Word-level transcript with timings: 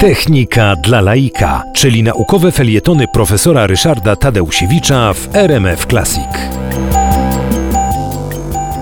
Technika 0.00 0.76
dla 0.76 1.00
laika, 1.00 1.62
czyli 1.74 2.02
naukowe 2.02 2.52
felietony 2.52 3.04
profesora 3.12 3.66
Ryszarda 3.66 4.16
Tadeusiewicza 4.16 5.12
w 5.12 5.36
RMF 5.36 5.86
Classic. 5.86 6.28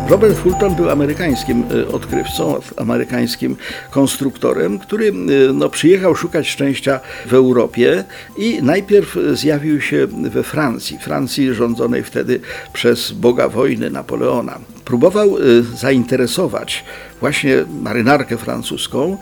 Robert 0.08 0.38
Fulton 0.38 0.74
był 0.74 0.90
amerykańskim 0.90 1.64
e, 1.74 1.88
odkrywcą, 1.88 2.60
amerykańskim 2.76 3.56
konstruktorem, 3.90 4.78
który 4.78 5.08
e, 5.08 5.12
no, 5.52 5.68
przyjechał 5.68 6.16
szukać 6.16 6.48
szczęścia 6.48 7.00
w 7.26 7.34
Europie 7.34 8.04
i 8.36 8.62
najpierw 8.62 9.16
zjawił 9.32 9.80
się 9.80 10.06
we 10.06 10.42
Francji, 10.42 10.98
Francji 10.98 11.54
rządzonej 11.54 12.02
wtedy 12.02 12.40
przez 12.72 13.12
boga 13.12 13.48
wojny 13.48 13.90
Napoleona. 13.90 14.58
Próbował 14.84 15.36
e, 15.38 15.40
zainteresować 15.76 16.84
właśnie 17.20 17.64
marynarkę 17.82 18.36
francuską 18.36 19.18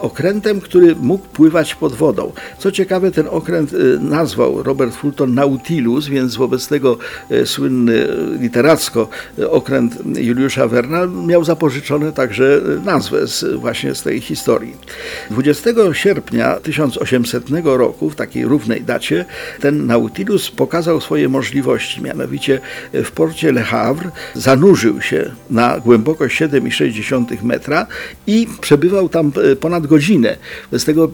okrętem, 0.00 0.60
który 0.60 0.96
mógł 0.96 1.26
pływać 1.26 1.74
pod 1.74 1.92
wodą. 1.92 2.32
Co 2.58 2.72
ciekawe, 2.72 3.10
ten 3.10 3.26
okręt 3.30 3.70
nazwał 4.00 4.62
Robert 4.62 4.94
Fulton 4.94 5.34
Nautilus, 5.34 6.06
więc 6.06 6.36
wobec 6.36 6.68
tego 6.68 6.98
słynny 7.44 8.08
literacko 8.40 9.08
okręt 9.50 9.98
Juliusza 10.16 10.68
Werna 10.68 11.06
miał 11.06 11.44
zapożyczone 11.44 12.12
także 12.12 12.60
nazwę 12.84 13.26
z, 13.26 13.54
właśnie 13.54 13.94
z 13.94 14.02
tej 14.02 14.20
historii. 14.20 14.76
20 15.30 15.70
sierpnia 15.92 16.56
1800 16.56 17.44
roku, 17.64 18.10
w 18.10 18.16
takiej 18.16 18.44
równej 18.44 18.82
dacie, 18.82 19.24
ten 19.60 19.86
Nautilus 19.86 20.50
pokazał 20.50 21.00
swoje 21.00 21.28
możliwości. 21.28 22.02
Mianowicie 22.02 22.60
w 22.92 23.10
porcie 23.10 23.52
Le 23.52 23.62
Havre 23.62 24.10
zanurzył 24.34 25.00
się 25.00 25.30
na 25.50 25.80
głębokość 25.80 26.40
7,6 26.42 27.33
metra 27.42 27.86
i 28.26 28.46
przebywał 28.60 29.08
tam 29.08 29.32
e, 29.52 29.56
ponad 29.56 29.86
godzinę. 29.86 30.36
Z 30.72 30.84
tego 30.84 31.10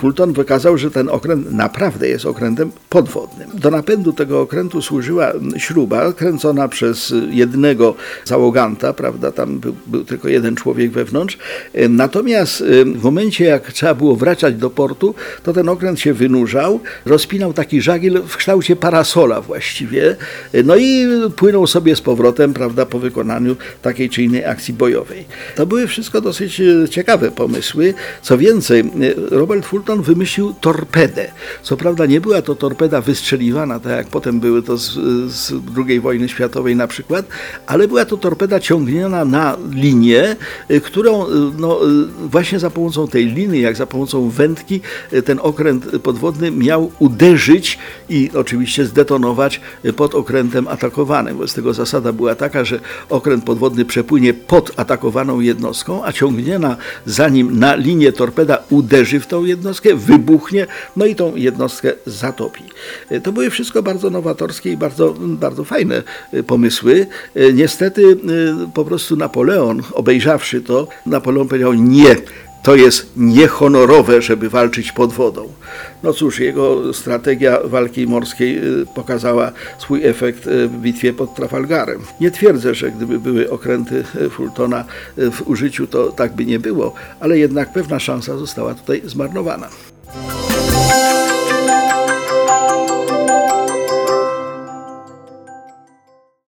Fulton 0.00 0.32
wykazał, 0.32 0.78
że 0.78 0.90
ten 0.90 1.08
okręt 1.08 1.52
naprawdę 1.52 2.08
jest 2.08 2.26
okrętem 2.26 2.70
podwodnym. 2.88 3.50
Do 3.54 3.70
napędu 3.70 4.12
tego 4.12 4.40
okrętu 4.40 4.82
służyła 4.82 5.32
śruba 5.56 6.12
kręcona 6.12 6.68
przez 6.68 7.14
jednego 7.30 7.94
załoganta, 8.24 8.92
prawda, 8.92 9.32
tam 9.32 9.58
był, 9.58 9.74
był 9.86 10.04
tylko 10.04 10.28
jeden 10.28 10.56
człowiek 10.56 10.90
wewnątrz. 10.90 11.38
Natomiast 11.88 12.64
w 12.96 13.02
momencie, 13.02 13.44
jak 13.44 13.72
trzeba 13.72 13.94
było 13.94 14.16
wracać 14.16 14.54
do 14.54 14.70
portu, 14.70 15.14
to 15.42 15.52
ten 15.52 15.68
okręt 15.68 16.00
się 16.00 16.14
wynurzał, 16.14 16.80
rozpinał 17.04 17.52
taki 17.52 17.80
żagiel 17.80 18.22
w 18.26 18.36
kształcie 18.36 18.76
parasola 18.76 19.40
właściwie, 19.40 20.16
no 20.64 20.76
i 20.76 21.06
płynął 21.36 21.66
sobie 21.66 21.96
z 21.96 22.00
powrotem, 22.00 22.54
prawda, 22.54 22.86
po 22.86 22.98
wykonaniu 22.98 23.56
takiej 23.82 24.10
czy 24.10 24.22
innej 24.22 24.44
akcji 24.44 24.74
bojowej. 24.74 24.99
To 25.56 25.66
były 25.66 25.86
wszystko 25.86 26.20
dosyć 26.20 26.60
e, 26.60 26.88
ciekawe 26.88 27.30
pomysły. 27.30 27.94
Co 28.22 28.38
więcej, 28.38 28.80
e, 28.80 28.84
Robert 29.30 29.66
Fulton 29.66 30.02
wymyślił 30.02 30.54
torpedę. 30.60 31.30
Co 31.62 31.76
prawda 31.76 32.06
nie 32.06 32.20
była 32.20 32.42
to 32.42 32.54
torpeda 32.54 33.00
wystrzeliwana, 33.00 33.80
tak 33.80 33.92
jak 33.92 34.06
potem 34.06 34.40
były 34.40 34.62
to 34.62 34.76
z, 34.76 34.92
z 35.32 35.52
II 35.86 36.00
wojny 36.00 36.28
światowej 36.28 36.76
na 36.76 36.86
przykład, 36.86 37.26
ale 37.66 37.88
była 37.88 38.04
to 38.04 38.16
torpeda 38.16 38.60
ciągniona 38.60 39.24
na 39.24 39.56
linię, 39.70 40.36
y, 40.70 40.80
którą 40.80 41.26
no, 41.58 41.80
właśnie 42.18 42.58
za 42.58 42.70
pomocą 42.70 43.08
tej 43.08 43.26
liny, 43.26 43.58
jak 43.58 43.76
za 43.76 43.86
pomocą 43.86 44.30
wędki, 44.30 44.80
ten 45.24 45.38
okręt 45.42 45.84
podwodny 46.02 46.50
miał 46.50 46.92
uderzyć 46.98 47.78
i 48.10 48.30
oczywiście 48.34 48.86
zdetonować 48.86 49.60
pod 49.96 50.14
okrętem 50.14 50.68
atakowanym. 50.68 51.36
Wobec 51.36 51.54
tego 51.54 51.74
zasada 51.74 52.12
była 52.12 52.34
taka, 52.34 52.64
że 52.64 52.80
okręt 53.08 53.44
podwodny 53.44 53.84
przepłynie 53.84 54.34
pod 54.34 54.72
atakowaną 54.76 55.40
jednostką, 55.40 56.04
a 56.04 56.12
ciągniona 56.12 56.76
za 57.06 57.28
nim 57.28 57.58
na 57.58 57.74
linię 57.74 58.12
torpeda 58.12 58.58
uderzy 58.70 59.20
w 59.20 59.26
tą 59.26 59.44
jednostkę, 59.44 59.94
wybuchnie, 59.94 60.66
no 60.96 61.06
i 61.06 61.14
tą 61.14 61.36
jednostkę 61.36 61.92
zatopi. 62.06 62.64
To 63.22 63.32
były 63.32 63.50
wszystko 63.50 63.82
bardzo 63.82 64.10
nowatorskie 64.10 64.72
i 64.72 64.76
bardzo, 64.76 65.14
bardzo 65.18 65.64
fajne 65.64 66.02
pomysły. 66.46 67.06
Niestety 67.54 68.02
y, 68.02 68.16
po 68.74 68.84
prostu 68.84 69.16
Napoleon, 69.16 69.82
obejrzawszy 69.92 70.60
to, 70.60 70.88
Napoleon 71.06 71.48
powiedział 71.48 71.74
nie, 71.74 72.16
to 72.62 72.74
jest 72.74 73.12
niehonorowe, 73.16 74.22
żeby 74.22 74.50
walczyć 74.50 74.92
pod 74.92 75.12
wodą. 75.12 75.52
No 76.02 76.12
cóż, 76.12 76.40
jego 76.40 76.94
strategia 76.94 77.58
walki 77.64 78.06
morskiej 78.06 78.58
y, 78.58 78.86
pokazała 78.94 79.52
swój 79.78 80.04
efekt 80.04 80.46
y, 80.46 80.68
w 80.68 80.76
bitwie 80.76 81.12
pod 81.12 81.34
Trafalgarem. 81.34 82.00
Nie 82.20 82.30
twierdzę, 82.30 82.74
że 82.74 82.90
gdyby 82.90 83.18
były 83.18 83.50
okręty 83.50 84.04
Fultona 84.30 84.84
w 85.16 85.42
użyciu, 85.48 85.86
to 85.86 86.12
tak 86.12 86.34
by 86.34 86.46
nie 86.46 86.58
było, 86.58 86.94
ale 87.20 87.38
jednak 87.38 87.72
pewna 87.72 87.98
szansa 87.98 88.38
została 88.38 88.74
tutaj 88.74 89.02
zmarnowana. 89.04 89.68